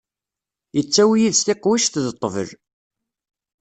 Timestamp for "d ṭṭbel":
2.05-2.49